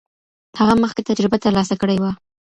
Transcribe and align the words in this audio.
هغه 0.59 0.73
مخکې 0.83 1.07
تجربه 1.09 1.37
ترلاسه 1.45 1.75
کړې 1.81 1.97
وه. 2.01 2.11